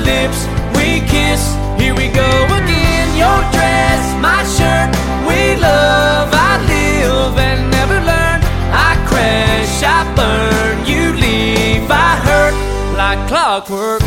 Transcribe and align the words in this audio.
lips, 0.00 0.46
we 0.76 1.00
kiss. 1.06 1.42
Here 1.78 1.94
we 1.94 2.08
go 2.08 2.30
again. 2.60 3.08
Your 3.16 3.40
dress, 3.54 4.02
my 4.20 4.42
shirt. 4.56 4.90
We 5.28 5.56
love, 5.60 6.28
I 6.32 6.58
live 6.66 7.38
and 7.38 7.70
never 7.70 7.98
learn. 8.00 8.40
I 8.72 8.96
crash, 9.08 9.82
I 9.82 10.02
burn. 10.14 10.86
You 10.86 11.12
leave, 11.12 11.90
I 11.90 12.16
hurt 12.28 12.56
like 12.96 13.20
clockwork. 13.28 14.02